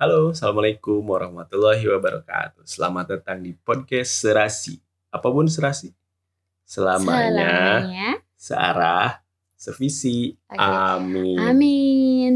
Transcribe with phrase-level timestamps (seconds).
[0.00, 2.64] Halo, Assalamualaikum warahmatullahi wabarakatuh.
[2.64, 4.80] Selamat datang di podcast Serasi.
[5.12, 5.92] Apa pun serasi.
[6.64, 7.28] Selamanya,
[7.84, 8.08] Selamanya.
[8.32, 9.10] searah,
[9.58, 10.32] sevisi.
[10.48, 10.56] Oke.
[10.56, 11.36] Amin.
[11.36, 12.34] Amin.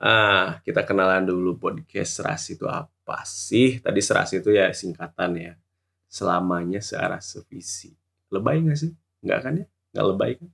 [0.00, 3.78] Ah, kita kenalan dulu podcast serasi itu apa sih?
[3.78, 5.52] Tadi serasi itu ya singkatan ya.
[6.10, 7.94] Selamanya searah sevisi.
[8.34, 8.90] Lebay gak sih?
[9.22, 9.66] Enggak kan ya?
[9.94, 10.48] Enggak lebay kan?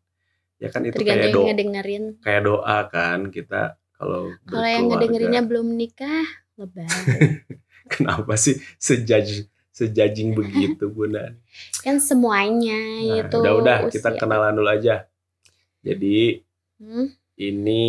[0.61, 2.05] Ya kan itu kayak Tergantung yang doa, ngedengerin.
[2.21, 3.63] kayak doa kan kita
[3.95, 6.25] kalau Kalau yang ngedengerinnya belum nikah,
[6.57, 6.87] lebay.
[7.93, 9.45] Kenapa sih sejaj
[9.75, 11.35] sejajing begitu Bunda?
[11.85, 13.37] kan semuanya Nah, itu.
[13.39, 14.21] udah udah kita usia.
[14.21, 15.07] kenalan dulu aja.
[15.85, 16.41] Jadi
[16.81, 17.07] Hmm,
[17.39, 17.85] ini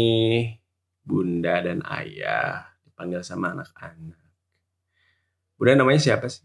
[1.01, 4.19] Bunda dan Ayah dipanggil sama anak-anak.
[5.57, 6.43] Bunda namanya siapa sih?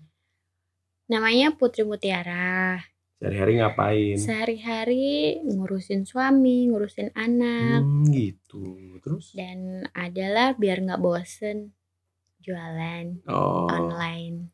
[1.11, 2.79] Namanya Putri Mutiara.
[3.21, 4.17] Sehari-hari ngapain?
[4.17, 5.09] Sehari-hari
[5.45, 7.85] ngurusin suami, ngurusin anak.
[7.85, 8.97] Hmm, gitu.
[9.05, 9.37] Terus?
[9.37, 11.77] Dan adalah biar nggak bosen
[12.41, 14.49] jualan Oh, online.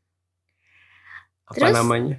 [1.47, 1.79] apa terus?
[1.79, 2.19] namanya?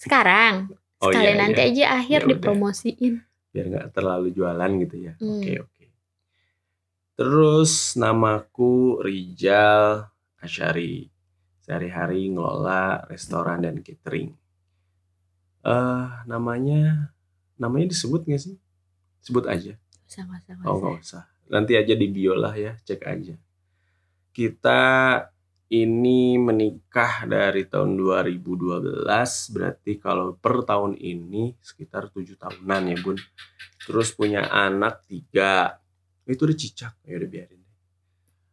[0.00, 1.68] Sekarang, Oh sekali iya, nanti iya.
[1.68, 2.32] aja akhir Ya udah.
[2.32, 3.14] dipromosiin.
[3.52, 5.12] Biar nggak terlalu jualan gitu ya.
[5.20, 5.44] Hmm.
[5.44, 5.84] Oke oke.
[7.20, 10.08] Terus namaku Rijal
[10.40, 11.04] Asyari.
[11.60, 14.32] Sehari-hari ngelola restoran dan catering.
[15.66, 17.10] Eh namanya
[17.58, 18.54] namanya disebut nggak sih?
[19.18, 19.74] Sebut aja.
[20.06, 21.24] Usah, usah, Oh nggak usah.
[21.50, 23.34] Nanti aja di bio lah ya, cek aja.
[24.30, 24.82] Kita
[25.66, 29.02] ini menikah dari tahun 2012,
[29.50, 33.18] berarti kalau per tahun ini sekitar tujuh tahunan ya bun.
[33.82, 35.82] Terus punya anak tiga,
[36.22, 37.62] itu udah cicak, ya udah biarin.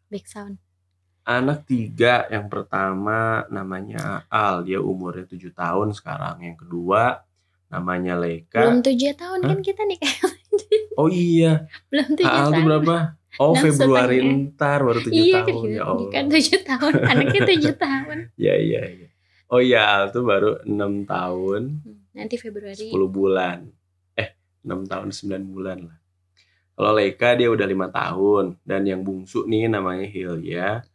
[0.10, 0.58] Big sound.
[1.24, 6.44] Anak tiga, yang pertama namanya Al, dia umurnya tujuh tahun sekarang.
[6.44, 7.24] Yang kedua
[7.68, 8.60] namanya Leka.
[8.60, 9.50] Belum tujuh tahun Hah?
[9.50, 10.12] kan kita nikah.
[10.94, 12.66] Oh iya, Belum tujuh Al tuh tahun.
[12.70, 12.96] berapa?
[13.42, 16.10] Oh Enam Februari ntar baru tujuh iya tahun ya Allah.
[16.12, 16.94] kan tujuh tahun.
[17.02, 18.18] Anaknya tujuh tahun.
[18.46, 19.08] Ya iya iya.
[19.50, 22.94] Oh iya Al tuh baru enam tahun Hmm, Nanti Februari.
[22.94, 23.66] 10 bulan.
[24.14, 25.98] Eh 6 tahun 9 bulan lah.
[26.74, 30.86] Kalau Leika dia udah lima tahun dan yang bungsu nih namanya Hilya.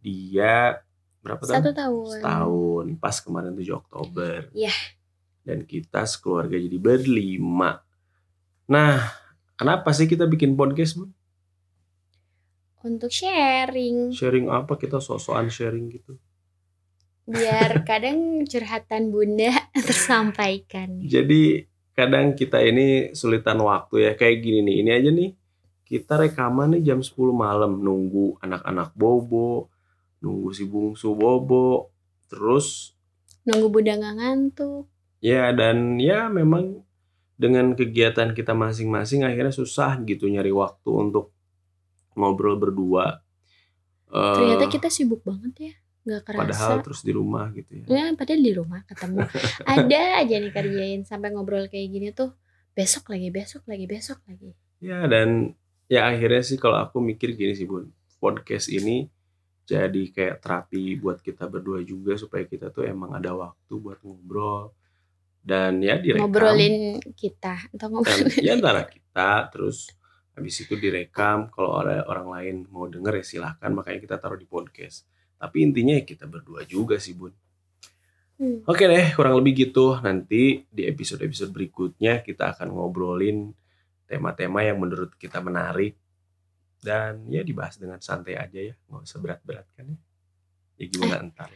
[0.00, 0.78] Dia
[1.20, 1.56] berapa tahun?
[1.60, 2.18] Satu tahun.
[2.18, 2.84] Setahun.
[3.02, 4.50] Pas kemarin 7 Oktober.
[4.54, 4.74] Iya.
[5.42, 7.80] Dan kita sekeluarga jadi berlima.
[8.68, 9.00] Nah,
[9.56, 11.08] kenapa sih kita bikin podcast, Bu?
[12.84, 14.14] Untuk sharing.
[14.14, 14.78] Sharing apa?
[14.78, 16.14] Kita sosokan sharing gitu.
[17.26, 19.50] Biar kadang curhatan bunda
[19.88, 21.02] tersampaikan.
[21.02, 21.66] Jadi
[21.98, 24.76] kadang kita ini sulitan waktu ya kayak gini nih.
[24.86, 25.30] Ini aja nih
[25.88, 29.72] kita rekaman nih jam 10 malam nunggu anak-anak bobo,
[30.18, 31.92] nunggu si bungsu bobo,
[32.26, 32.94] terus
[33.46, 34.84] Nunggu bunda nggak ngantuk.
[35.18, 36.84] ya dan ya memang
[37.38, 41.30] dengan kegiatan kita masing-masing akhirnya susah gitu nyari waktu untuk
[42.18, 43.22] ngobrol berdua.
[44.10, 45.74] Ternyata kita sibuk banget ya.
[46.08, 46.40] Nggak kerasa.
[46.42, 47.84] padahal terus di rumah gitu ya.
[47.86, 49.22] Ya, padahal di rumah ketemu.
[49.70, 52.34] Ada aja nih kerjain sampai ngobrol kayak gini tuh.
[52.74, 54.56] Besok lagi, besok lagi, besok lagi.
[54.82, 55.54] Ya dan
[55.86, 59.10] ya akhirnya sih kalau aku mikir gini sih bun, podcast ini
[59.68, 64.72] jadi kayak terapi buat kita berdua juga supaya kita tuh emang ada waktu buat ngobrol
[65.44, 68.32] dan ya direkam Ngobrolin kita atau dan ngobrolin.
[68.40, 69.92] ya antara kita terus
[70.32, 74.48] habis itu direkam kalau ada orang lain mau denger ya silahkan makanya kita taruh di
[74.48, 75.04] podcast
[75.36, 77.36] tapi intinya ya kita berdua juga sih bun
[78.38, 78.62] Hmm.
[78.70, 79.98] Oke deh, kurang lebih gitu.
[79.98, 83.50] Nanti di episode-episode berikutnya kita akan ngobrolin
[84.06, 85.98] tema-tema yang menurut kita menarik
[86.78, 89.98] dan ya dibahas dengan santai aja ya, nggak usah berat-berat kan ya.
[90.78, 91.50] Ya gimana entar.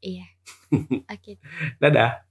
[0.00, 0.26] Iya.
[1.14, 1.42] Oke.
[1.82, 2.29] Dadah.